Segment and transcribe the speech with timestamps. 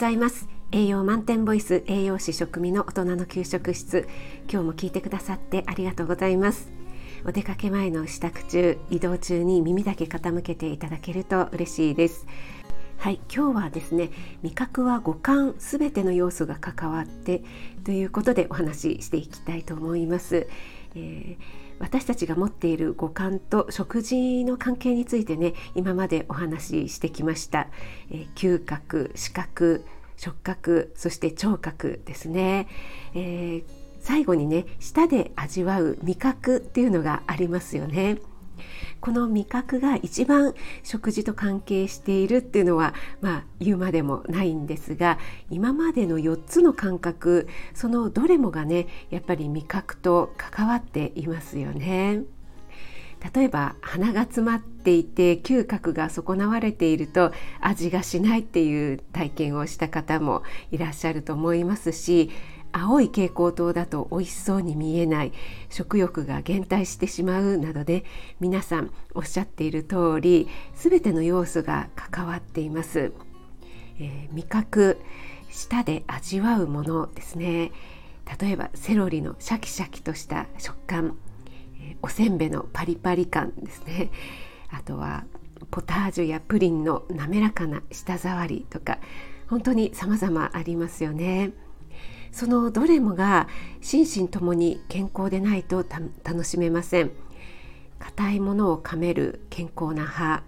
[0.00, 0.48] ざいます。
[0.72, 4.08] 栄養満点ボイス栄養士食味の大人の給食室。
[4.50, 6.72] 今日も聞いてくださってありがとうございます。
[7.26, 12.26] お出かけ前の支度中移動中に耳だけ傾けていただけると嬉しいです。
[13.00, 14.10] はい、今日はですね
[14.42, 17.42] 味覚は五感すべての要素が関わって
[17.82, 20.46] ということでお話ししていきたいと思います、
[20.94, 21.36] えー、
[21.78, 27.68] 私たちが持っている五感と食事の関係についてね今までお話ししてきました、
[28.10, 29.86] えー、嗅覚視覚
[30.18, 32.68] 触覚そして聴覚ですね、
[33.14, 33.64] えー、
[34.00, 38.18] 最後にね舌で味わう味覚っていうのがありますよね。
[39.00, 45.18] この味覚が一番食事と関係しているっていうのはまあ言うまでもないんですが
[45.50, 52.22] 今までの4つの感覚そのどれもがねやっぱり味覚と関わっていますよね。
[53.34, 62.30] 例えば鼻が詰まっていて嗅覚が損なわれていると味がしないっていう体験をした方もいらっしゃると思いますし
[62.72, 65.32] 青い蛍光灯だと美味しそうに見えない
[65.68, 68.04] 食欲が減退してしまうなどで
[68.40, 73.12] 皆さんおっしゃっている通り全ての要素が関わっています、
[73.98, 74.98] えー、味覚
[75.50, 77.72] 舌で味わうものですね。
[78.40, 81.16] 例えばセロリのシャキシャキとした食感、
[82.02, 84.10] おせんべいのパリパリ感ですね。
[84.70, 85.24] あとは
[85.72, 88.98] ポタージュやプリンの滑らかな舌触りとか。
[89.48, 91.50] 本当に様々ありますよね。
[92.32, 93.48] そのどれもが
[93.80, 95.84] 心身ともに健康でないと
[96.24, 97.10] 楽しめません。
[97.98, 100.42] 硬いものを噛める健康な歯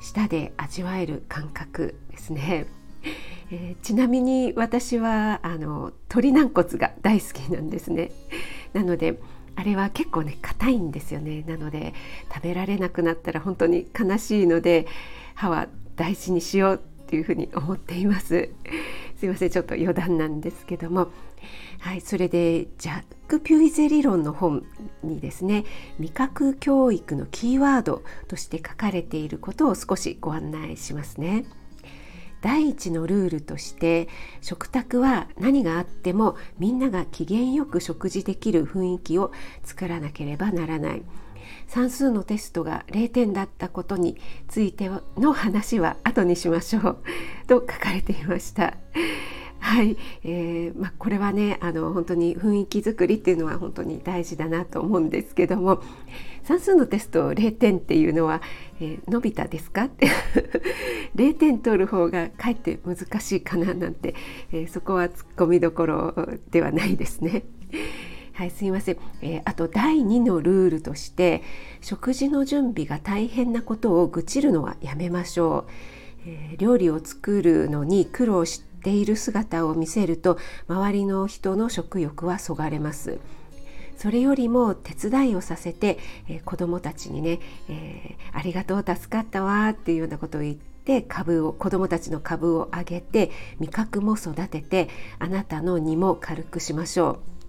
[0.00, 2.66] 舌で味わえる感覚ですね、
[3.50, 8.10] えー、ちなみに私はあの鶏軟骨が大好きなんですね。
[8.72, 9.18] なので
[9.56, 11.42] あれは結構ね硬いんですよね。
[11.46, 11.94] なので
[12.32, 14.86] 食べられなくなったら本当に悲しいので
[15.34, 18.50] 歯は大事にしようっていうふうに思っています。
[19.20, 21.08] すいませんちょっと余談なんですけども
[21.80, 24.64] はいそれでジャック・ピュイゼ理論の本
[25.02, 25.66] にですね
[25.98, 31.44] 味覚教育のキーワードとして書かれていることを少しご案内しますね。
[32.40, 34.08] 第一のルールとして
[34.40, 41.02] 食卓は何があってもみんなが機嫌よく食事できる雰囲気を作らなければならない
[41.66, 44.16] 算数のテストが0点だったことに
[44.48, 46.98] ついての話は後にしましょう
[47.46, 48.76] と書かれていました。
[49.62, 55.82] はい、えーまあ、これはねあの本当に雰囲気作りっていうのは本当に大事だなと思うんですけども
[56.44, 58.40] 算数のテスト0点っていうのは、
[58.80, 60.08] えー、伸びたですかって
[61.14, 64.14] 0点取る方がかえって難しいかななんて、
[64.50, 66.14] えー、そこはツッコミどころ
[66.50, 67.44] ではないですね。
[68.40, 71.42] はい、すいません、えー、あと第2のルールとして
[71.82, 75.70] 食事の準備が大変なことを愚痴るのはやめましょう、
[76.26, 83.18] えー、料理を作るのに苦労している姿を見せると周りの人の食欲はそがれます。
[83.98, 97.39] それよりも手伝いをさせて、えー、子どもたちにね、えー、ありがとう助かったわっていうようなことを言って株を子どもたちの株を上げて味覚も育ててあなたの荷も軽くしましょう。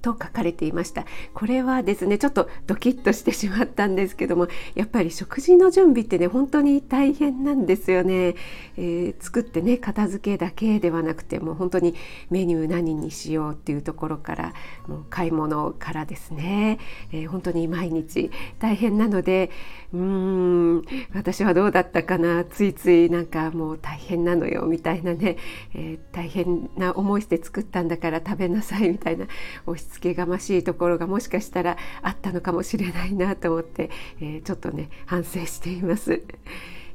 [0.00, 1.04] と書かれていました。
[1.34, 8.34] これはですねちょっとドキッとしてしまったんですけどもやっぱり食事の準備ってね本当に大変なんですよね、
[8.76, 11.94] えー、作ってね片付けだけではなくてもう本当に
[12.30, 14.52] メニュー何にしようっていうところから
[14.86, 16.78] もう買い物からですね、
[17.12, 19.50] えー、本当に毎日大変なので
[19.92, 20.84] うーん
[21.14, 22.44] 私はどうだったかな？
[22.44, 25.36] ついついなんかもう大変なのよみたいなね、
[25.74, 29.26] えー、大変な思いして作ったんだから食べなさいみたいな
[29.66, 33.90] 押しつけがましいところがもしかしたらあったのかもしれないなと思って、
[34.20, 36.22] えー、ちょっとね反省しています。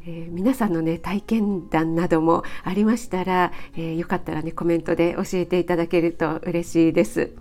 [0.05, 7.31] えー、皆さんのね体験談などもありましたら、えー、よかったらねコメントで教えていただけると嬉しいです。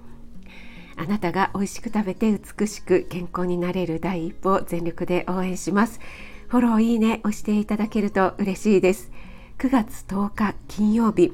[0.96, 6.00] あなたが美味しく食べて美しく健康になれる第一歩を全力で応援します。
[6.48, 9.10] フォローいいね押していただけると嬉しいです。
[9.58, 11.32] 9月10日金曜日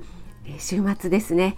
[0.49, 1.57] え、週末ですね。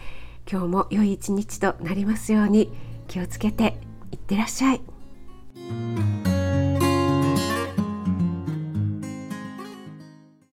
[0.51, 2.73] 今日も良い一日となりますように
[3.07, 3.77] 気をつけて
[4.11, 4.81] いってらっしゃい。